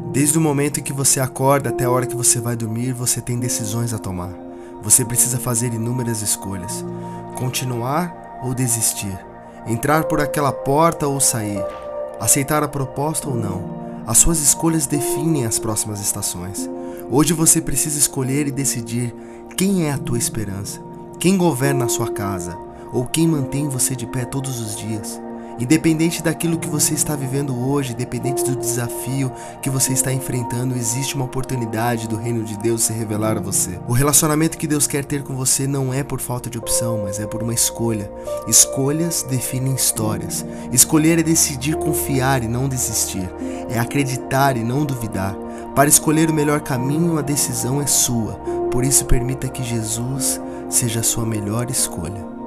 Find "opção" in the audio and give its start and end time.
36.58-37.02